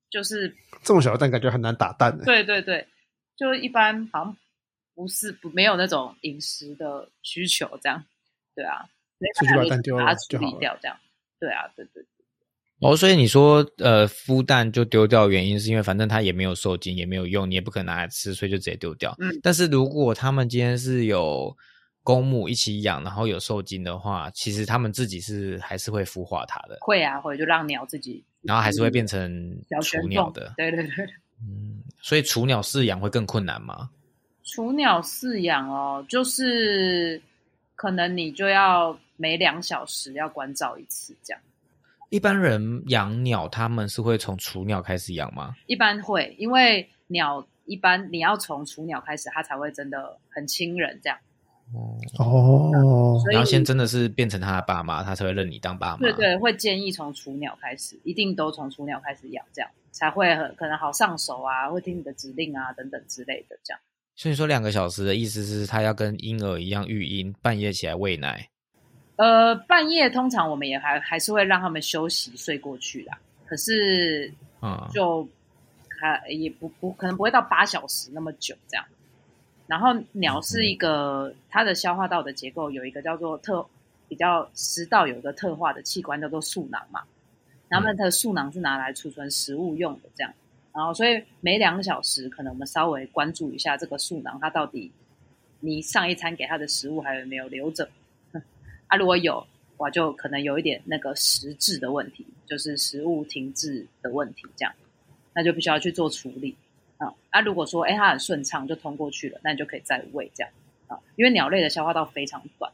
[0.09, 2.23] 就是这么小的蛋感觉很难打蛋的。
[2.23, 2.87] 对对对，
[3.35, 4.37] 就一般好像
[4.93, 8.03] 不是不没有那种饮食的需求，这样
[8.53, 8.87] 对啊，
[9.39, 10.97] 所以就把蛋丢了把它处理掉，这样
[11.39, 12.20] 对啊，对对对
[12.81, 19.15] 哦，所以你说呃孵蛋就丢掉，原因是因为反正它也没有受精，也没有用，你也不可能拿来吃，所以就直接丢掉。
[19.19, 21.55] 嗯但是如果他们今天是有
[22.03, 30.51] 公母一起养，然后有受精的话，其实他们自己是还是会孵化它的，会啊会，就让鸟自己然后还是会变成小雏鸟的。
[30.57, 31.05] 对对对。
[31.43, 33.91] 嗯，所以雏鸟饲养会更困难吗？
[34.43, 37.21] 雏鸟饲养哦，就是
[37.75, 41.39] 可能你就要每两小时要关照一次，这样。
[42.11, 45.55] 一般人养鸟，他们是会从雏鸟开始养吗？
[45.65, 51.17] 一般会，因为鸟一般你要从雏鸟开始，它才会真的很亲人这样。
[51.73, 55.99] 哦，哦，所以然后先真的是变成他的爸妈，他才会认你当爸妈。
[55.99, 63.79] 对对，会建议从雏鸟开始，一定都从雏鸟开始养，这样才会很可能好上手啊，会听你的指令啊等等之类的这样。
[64.17, 68.49] 所以说两个小时的意思是，他要跟婴儿一样育婴，半夜起来喂奶。
[69.21, 75.27] 呃，半夜通常我们也还还是会让他们休息睡过去啦，可是嗯，就
[75.99, 78.83] 还也不不可能不会到八小时那么久这样。
[79.67, 83.63] 然后鸟是一个它的消化道的结构有一个叫做特
[84.09, 87.03] 比较食道有一个特化的器官叫做嗉囊嘛，
[87.69, 90.33] 然后它的嗉囊是拿来储存食物用的这样。
[90.73, 94.91] 然后所以每两个小时可能我们稍微关注一下这个嗉囊，它到底
[95.59, 97.87] 你上一餐给它的食物还有没有留着。
[98.91, 104.73] 啊，如果有，我，就可能有一点那个实质的问题，就是食物停滞的问题，这样，
[105.33, 106.57] 那就必须要去做处理
[106.97, 107.13] 啊。
[107.29, 110.51] 啊，如果说哎它很顺畅就通过去了，那你就可以再喂这样
[110.87, 112.69] 啊，因为鸟类的消化道非常短，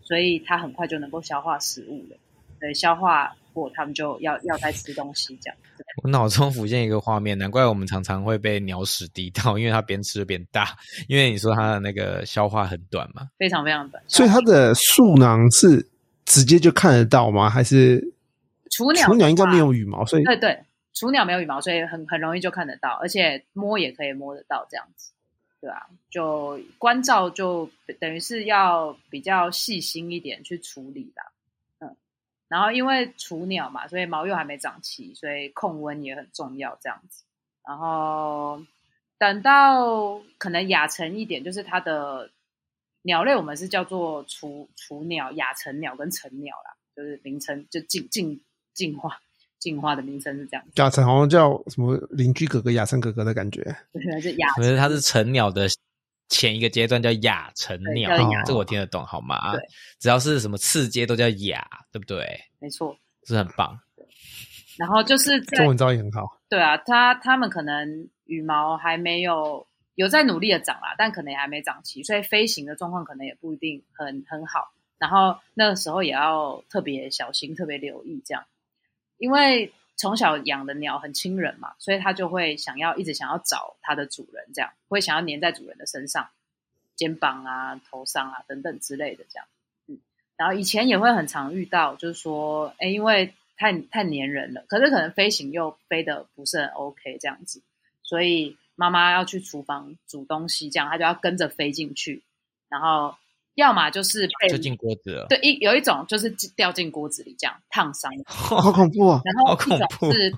[0.00, 2.16] 所以它很快就能够消化食物了。
[2.60, 5.56] 对，消化过他们就要要再吃东西这样。
[6.02, 10.76] 我脑中浮现一个画面，难怪我们常常会被鸟屎滴到，因为它边吃边大。
[11.08, 15.86] 因为你说它的那个消化很短嘛，非常非常短，所以它的嗉囊是
[16.24, 17.48] 直接就看得到吗？
[17.48, 18.12] 还是
[18.70, 20.58] 雏鸟雏鸟应该没有羽毛，所以对对，
[20.92, 25.12] 雏鸟没有羽毛，所以很很容易就看得到，而且摸也可以摸得到这样子，
[25.60, 31.35] 对啊，就关照就等于是要比较细心一点去处理啦，嗯，
[32.48, 37.24] 然后因为雏鸟嘛，所以毛又还没长齐，所以控温也很重要这样子，
[37.66, 38.62] 然后
[39.18, 42.30] 等到可能亚成一点，就是它的
[43.02, 48.40] 鸟类，我们是叫做雏雏鸟、亚成鸟跟成鸟啦，就是名称就进进
[48.74, 49.18] 进化
[49.58, 53.62] 进化的名称是这样子，亚成好像叫什么邻居哥哥、亚成哥哥的感觉。
[53.92, 55.66] 对，是亚可是它是成鸟的
[56.28, 58.10] 前一个阶段叫亚成鸟
[58.44, 59.52] 这个我听得懂好吗？
[59.52, 59.60] 对，
[59.98, 62.40] 只要是什么次阶都叫亚，对不对？
[62.58, 62.96] 没错。
[63.24, 63.78] 是很棒。
[64.76, 74.72] 然后就是 中文造诣很好，对啊，他他们可能羽毛还没有有在努力的长啦，但可能也还没长齐，所以飞行的状况可能也不一定很很好。
[74.98, 78.44] 然后那个时候也要特别小心，特别留意这样，
[79.18, 86.28] 因为从小养的鸟很亲人嘛，所以它就会想要一直想要找它的主人，这样会想要粘在主人的身上、
[86.94, 89.46] 肩膀啊、头上啊等等之类的这样。
[89.86, 89.98] 嗯，
[90.36, 97.62] 然后以前也会很常遇到，就是说，哎，因为太太黏人了，可是可能飞行又飞得不是很 OK 这样子，
[98.02, 102.22] 所以妈妈要去厨房煮东西，这样它就要跟着飞进去，
[102.68, 103.16] 然后
[103.56, 105.26] 要么就是被就进锅子了。
[105.28, 109.20] 对一有一种就是掉进锅子里这样烫伤， 好恐怖啊！
[109.24, 110.30] 然后好恐一种怖是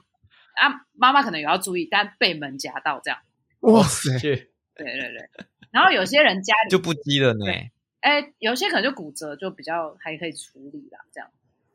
[0.54, 3.20] 啊妈妈可能有要注意，但被门夹到这样，
[3.60, 5.28] 哇塞，去对对对，
[5.70, 7.44] 然后有些人家里 就不积了呢。
[7.44, 11.28] 对哎，有些可能就骨折，就比较还可以处理啦，这样。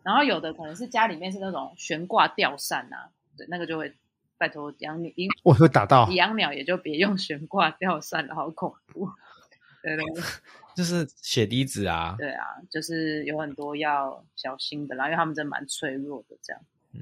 [0.04, 3.94] 然后有的可能是家里面是那种悬挂吊扇啊，对，那个就会
[4.38, 6.10] 拜托养鸟养我会打到。
[6.12, 9.10] 养鸟也就别用悬挂吊扇了，好恐怖。
[9.84, 10.24] 对对对
[10.76, 16.62] 就是血滴子啊，对啊，就是有很多要小心的啦，因为他们真的蛮脆弱的，这样。
[16.94, 17.02] 嗯，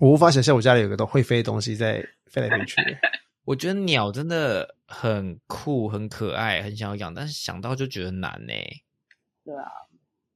[0.00, 2.76] 我无法想象我家里有个都会飞的东西在飞来飞去。
[3.44, 8.52] 我觉得鸟真的很酷、很可爱，很想要养，但是想到就觉得难呢、
[9.44, 9.64] 对啊，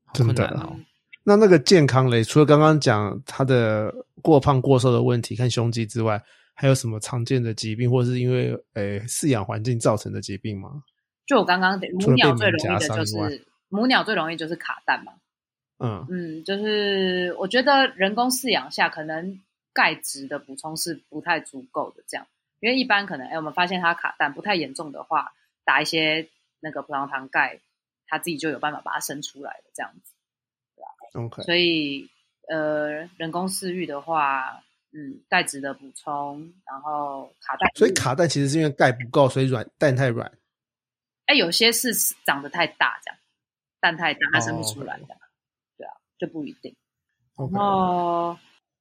[0.05, 0.77] 好困真的难哦。
[1.25, 6.23] 那那个健康类，除了刚刚讲它的过胖过瘦的问题，看胸肌之外，
[6.55, 10.83] 还有什么常见的疾病，或者是因为诶饲养环境造成的疾病吗？
[11.27, 15.15] 就我刚刚母鸟最容易的就是母鸟最容易就是卡蛋嘛。
[15.79, 19.41] 嗯，嗯，就是我觉得人工饲养下，可能
[19.73, 22.27] 钙质的补充是不太足够的，这样，
[22.61, 25.33] 因为一般可能，哎，我们发现它卡蛋不太严重的话，
[25.65, 26.29] 打一些
[26.61, 27.61] 那个葡萄糖钙，
[28.07, 30.15] 它自己就有办法把它生出来的这样子。
[30.77, 32.09] 对吧 OK，所以，
[32.49, 40.31] 呃，人工饲育的话，嗯，钙质的补充，然后卡蛋，所以卡蛋其实是因为钙不够，所以软蛋太软。
[41.27, 43.19] 哎，有些是长得太大，这样
[43.81, 45.17] 蛋太大，它生不出来哦的。
[45.77, 46.75] 对啊，就不一定。
[47.37, 48.39] 后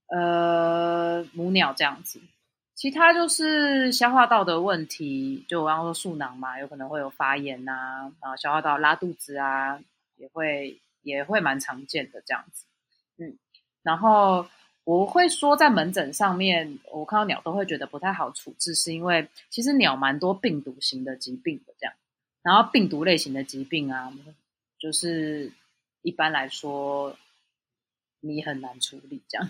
[0.08, 2.22] 呃，母鸟这样子，
[2.76, 9.82] 其他就是消化道的问题，就我刚刚说素囊嘛，有可能会有发炎呐、然后消化道拉肚子啊，
[10.18, 12.66] 也会也会蛮常见的这样子。
[13.18, 13.38] 嗯，
[13.82, 14.46] 然后
[14.84, 21.94] 我会说在门诊上面，我看到鸟都会觉得不太好处置，是因为其实鸟蛮多病毒型的疾病的这样，
[22.44, 24.14] 然后病毒类型的疾病啊，
[24.78, 25.52] 就是
[26.02, 27.18] 一般来说
[28.20, 29.50] 你很难处理，这样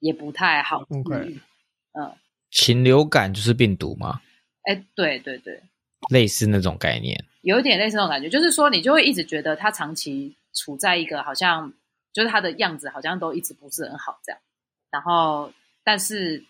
[0.00, 0.86] 也不太好。
[0.88, 2.16] 嗯，
[2.50, 4.22] 禽流感就是病毒吗？
[4.62, 5.62] 哎，对对对，
[6.08, 7.24] 类似那种概念。
[7.42, 11.72] 有一点类似那种感觉，就是说你就会一直觉得它长期处在一个好像
[12.12, 14.40] 就是它的样子好像都一直不是很好这样，
[14.90, 15.52] 然后
[15.84, 16.44] 但是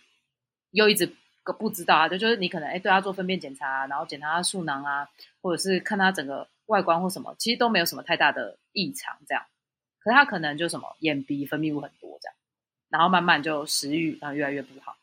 [0.71, 1.13] 又一直
[1.59, 5.09] 不知道啊，就就是你可能哎对他做粪便检查啊，然后检查他素囊啊，
[5.41, 9.45] 或者是看他整个外观或什么，其实都没有什么太大的异常这样，
[10.01, 12.35] 可是它可能就什么眼鼻分泌物很多这样，
[12.91, 14.97] 然后慢慢就食欲然后越来越不好，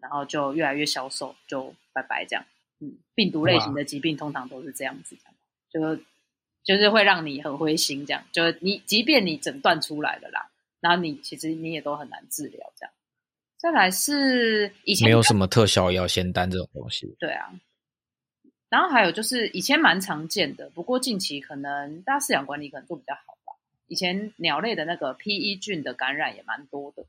[0.00, 2.44] 然后就越来越消瘦，就拜拜这样。
[2.80, 5.16] 嗯，病毒类型的疾病通常都是这样子，
[5.70, 6.02] 这样就
[6.62, 12.92] 就是会让你很灰心，这样就是你即便你诊断出来了啦，然后你其实你也都很难治疗这样。
[13.58, 17.12] 再来是以前没有什么特效药、仙丹这种东西。
[17.18, 17.52] 对啊，
[18.68, 23.52] 然后还有就是以前蛮常见的，不过近期可能大家饲养管理可能做比较好吧。
[23.88, 27.04] 以前鸟类的那个 P E 菌的感染也蛮多的，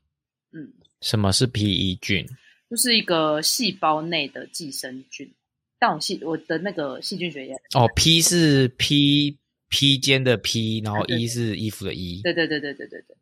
[0.52, 2.26] 嗯，什么是 PE 菌？
[2.68, 5.32] 就是一个细胞内的寄生菌。
[5.78, 12.20] 但我细我的那个细菌学也哦，P 是 P 披肩的 P，然后啊对衣是衣服的衣。
[12.22, 13.16] 对对对对对对对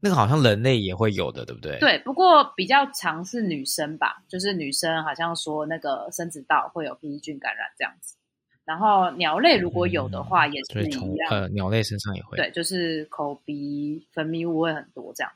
[0.00, 1.78] 那个好像人类也会有的，对不对？。
[1.80, 8.14] 对，不过比较常是女生吧，就是女生好像说那个生殖道会有 E 菌感染这样子。
[8.64, 12.36] 然后鸟类如果有的话，也是从样，呃鸟类身上也会。
[12.36, 15.32] 对，就是口鼻分泌物会很多这样，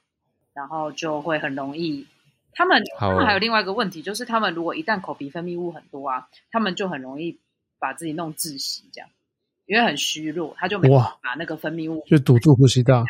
[0.53, 2.07] 然后就会很容易。
[2.55, 7.41] 他们好他们还有另外一个问题，就是他们如果一旦口鼻分泌物很多啊，他们就很容易
[7.79, 9.09] 把自己弄窒息这样，
[9.65, 13.03] 因为很虚弱，他就没办法哇把那个分泌物就堵住呼吸道。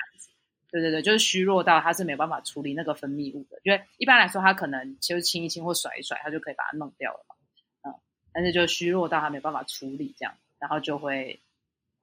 [0.73, 7.37] 对对对，就是虚弱到它是没有办法处理那个分泌物的，因为一般来说它可能就是清一清或甩一甩，它就可以把它弄掉了嘛，
[7.83, 7.95] 嗯，
[8.33, 11.39] 但是就虚弱到它没办法处理这样，然后就会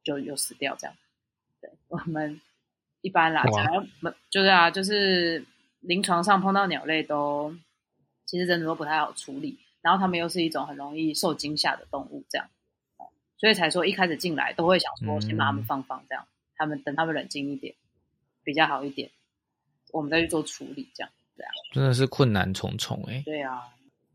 [0.03, 0.95] 就又死掉这样。
[1.60, 2.39] 对我们
[3.01, 3.51] 一般啦，哇。
[3.51, 5.43] 讲到就是啊，就是
[5.79, 7.55] 临床上碰到鸟类都
[8.25, 12.47] 其实真的都不太好处理，然后它们又是一种很容易受惊吓的动物，这样，
[12.99, 13.08] 嗯
[13.39, 15.65] 所以才说一开始进来都会想说先把它们嗯。
[15.65, 17.73] 放放，这样，他们等他们冷静一点。
[18.43, 19.10] 比较好一点，
[19.91, 23.62] 我们再去做处理，这样对啊，真的是困难重重哎、对啊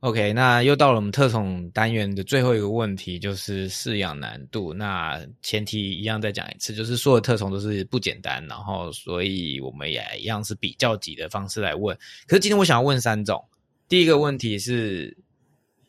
[0.01, 4.75] ，OK，那又到了我们特宠单元的最后一个问题，就是饲养难度。
[4.75, 11.97] 那前提一样再讲一次，就是所有特宠都是不简单，然后所以我们也一样是比较级的方式来问。
[12.27, 13.43] 可是今天我想要问三种，
[13.89, 15.17] 第一个问题是，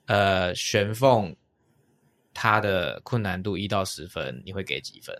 [0.06, 1.36] 呃，玄凤
[2.34, 5.14] 它的困难度一到十分，你会给几分？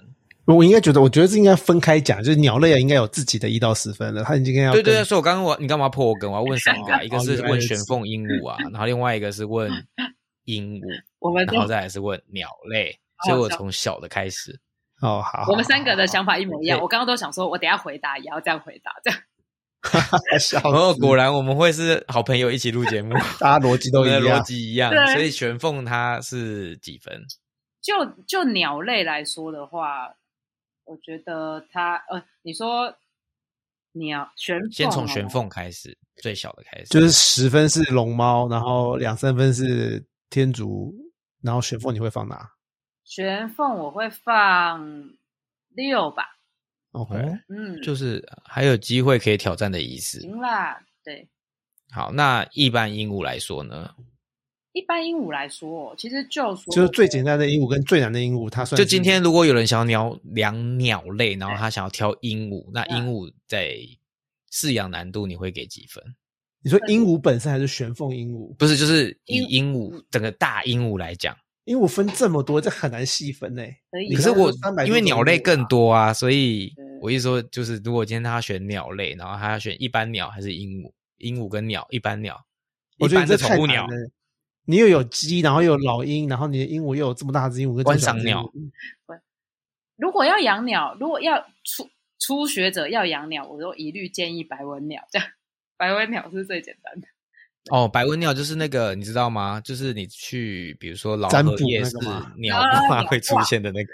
[0.54, 6.32] 我应该觉得，我觉得这应该分开讲，就是鸟类啊，应该有自己的一到十分了，他已经要对对对，所以我刚刚我你干嘛破我梗？
[6.32, 9.72] 我要问三个、啊， 一个是问玄凤鹦鹉啊，然后另外一个是问
[10.44, 10.86] 鹦鹉，
[11.20, 14.60] 我们然后再来是问鸟类，所以我从小的开始。
[15.02, 16.80] 哦，好，我们三个的想法一模一样。
[16.80, 19.20] 我刚刚都想说，我等下回答也要这样回答，这样
[20.40, 24.42] 笑死，哦，果然我们会是好朋友一起录节目，大家逻辑都一样。
[24.44, 27.22] 辑一样，所以玄凤它是几分？
[27.82, 27.94] 就
[28.26, 30.14] 就鸟类来说的话，
[30.86, 32.96] 我觉得它呃，你说
[33.92, 40.94] 鸟玄凤、先从玄，凤开始，最小的开始，就是十分是龙猫，然后两三分是天竺，
[41.42, 42.52] 然后玄凤你会放哪
[43.04, 45.10] 玄凤我会放
[45.70, 46.38] 六吧
[46.92, 50.20] ，？OK，、哦嗯，就是还有机会可以挑战的意思。
[50.22, 50.84] 行啦。
[51.04, 51.30] 对，
[51.92, 53.94] 好，那一般鹦鹉来说呢？
[54.76, 63.74] 一般鹦鹉来说，其实就说就是最简单的鹦鹉跟最难的鹦鹉，它算就今天如果有人想要鸟量鸟类，然后他想要挑鹦鹉，那嗯鹦鹉在
[64.52, 66.04] 饲养难度你会给几分？
[66.62, 68.54] 你说鹦鹉本身还是玄凤鹦鹉？
[68.56, 71.34] 不是，就是以鹦鹦鹉整个大鹦鹉来讲。
[71.64, 73.64] 鹦鹉分这么多，这很难细分呢、
[74.16, 80.92] 可是我刚刚说300因为鸟类更多啊，所以对我一说就是，如果今天他选鸟类，然后他要选一般鸟还是鹦鹉？
[81.18, 82.46] 鹦鹉跟鸟，一般鸟，
[83.00, 84.10] 我觉得这宠物鸟太难了。
[84.66, 88.52] 你又有鸡，然后又有老鹰，然后你的鹦鹉又有这么大只鹦鹉跟这么小只鹦鹉。
[89.06, 89.26] 观赏
[89.98, 91.90] 如果要养鸟，如果要初
[92.20, 95.28] 初学者要养鸟，我都一律建议白文鸟，这样。
[95.78, 97.08] 白文鸟是最简单的。
[97.70, 99.60] 哦，白文鸟就是那个，你知道吗？
[99.62, 103.92] 就是你去，比如说老占卜河夜市那个吗鸟啊卦鸟会出卦现的那个，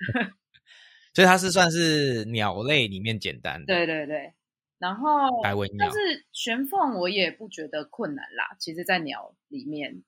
[1.15, 3.65] 所以它是算是鸟类里面简单的。
[3.65, 4.33] 对对对，
[4.77, 5.87] 然后白文鸟。
[5.87, 5.97] 但是
[6.31, 8.55] 玄凤我也不觉得困难啦。
[8.59, 10.03] 其实，在鸟里面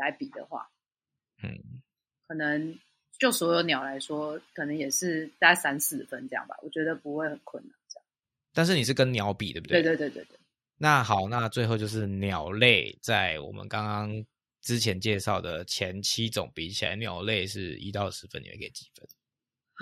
[0.00, 0.68] 来比的话，
[1.42, 1.58] 嗯，
[2.26, 2.78] 可能
[3.18, 6.56] 就所有鸟来说，可能也是大概三四分这样吧。
[6.62, 7.72] 我觉得不会很困难。
[7.88, 8.04] 这样，
[8.52, 10.38] 但是你是跟鸟比，对不对对对对对对。
[10.76, 14.24] 那好，那最后就是鸟类，在我们刚刚
[14.62, 19.06] 之前介绍的前七种比起来，鸟类是一到十分，你会给几分？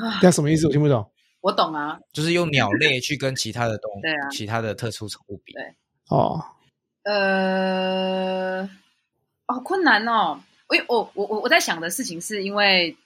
[0.06, 0.66] 啊这什么意思？
[0.66, 1.08] 我听不懂。
[1.40, 5.52] 我懂啊，就是用鸟类去跟其他的动物、 对啊其他的特殊宠物比。
[5.52, 5.62] 对
[6.08, 6.42] 哦，
[7.04, 8.68] 呃，
[9.48, 10.40] 哦，困难哦。
[10.68, 12.96] 我我我我我在想的事情是因为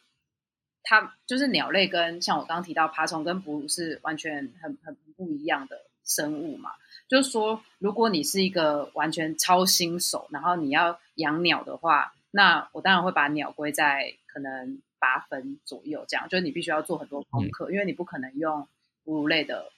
[0.83, 6.73] 它就是鸟类跟像我刚刚提到爬虫跟哺乳是完全很很不一样的生物嘛。
[7.09, 16.29] 就是说，如果你是一个完全超新手，然后你要养鸟的话，那我当然会把鸟归在可能八分左右这样。
[16.29, 18.67] 就是你必须要做很多功课，因为你不可能用
[19.05, 19.71] 哺乳类的，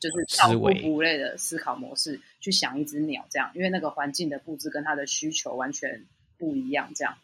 [0.00, 6.06] 就是照顾哺乳类的思考模式去想一只鸟这样，因为那个环境的布置跟它的需求完全
[6.38, 7.16] 不一样这样。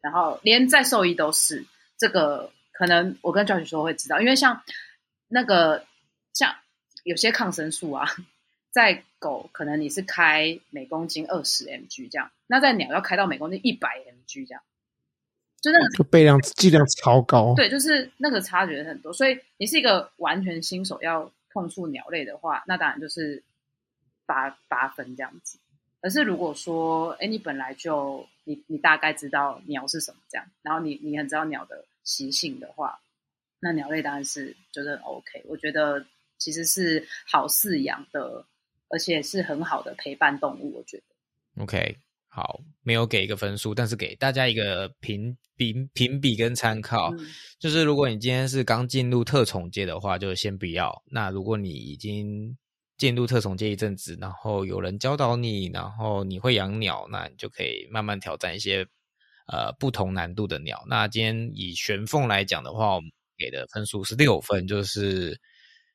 [0.00, 1.66] 然后连在兽医都是
[1.98, 4.62] 这个，可能我跟 Josh 说会知道，因为像
[5.28, 5.84] 那个
[6.32, 6.54] 像
[7.02, 8.06] 有些抗生素啊，
[8.70, 14.62] 在狗可能你是开每公斤二十 mg 这样，那在鸟要开到每公斤一百 mg 这样，
[15.60, 17.54] 就那个就备量剂量超高。
[17.56, 19.12] 对，就是那个差距很多。
[19.12, 23.42] 所以你是一个完全新手要碰触鸟类的话，那当然就是
[24.28, 25.58] 八八分这样子。
[26.00, 33.00] 可是如果说，哎，你本来就你你大概知道鸟是什么这样，然后你你很知道鸟的习性的话，
[33.58, 35.42] 那鸟类当然是就是很 OK。
[35.46, 36.06] 我觉得
[36.36, 38.44] 其实是好饲养的，
[38.90, 40.76] 而且是很好的陪伴动物。
[40.76, 41.96] 我觉得 OK，
[42.28, 47.12] 好，没有给一个分数，但是给大家一个评评评比跟参考。
[47.18, 47.26] 嗯
[47.58, 51.02] 就是如果你今天是刚进入特宠界的话，就先不要。
[51.06, 52.56] 那如果你已经
[52.98, 58.86] 进入特宠界一阵子，然后有人教导你，然后你会养鸟，那你就可以慢慢挑战一些
[59.46, 60.84] 呃不同难度的鸟。
[60.88, 65.40] 那今天以玄凤来讲的话，我们给的分数是六分，就是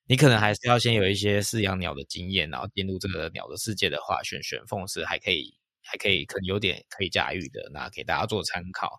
[0.07, 5.53] 你可能还是要先有一些饲养鸟的经验，然后进入这个鸟的世界的话，选玄凤是还可以。
[5.85, 8.89] 还可以，可能有点可以驾驭的，那给大家做参考。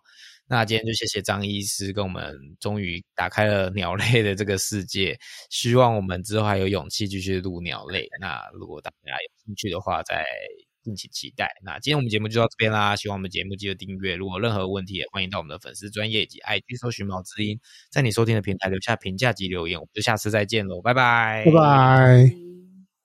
[0.47, 5.17] 那今天就谢谢张医师跟我们终于打开了鸟类的这个世界，
[5.49, 8.07] 希望我们之后还有勇气继续录鸟类。
[8.21, 10.23] 那如果大家有兴趣的话，再
[10.83, 11.49] 敬请期待。
[11.63, 14.15] 那今天我们节目就到这边啦，希望我们节目记得订阅。
[14.15, 19.79] 如果任何问题，也欢迎到我们的粉丝专业以及 IG 搜寻毛之音，在你收听的平台留下评价及留言。
[19.79, 22.54] 我们就下次再见喽，拜拜，拜拜。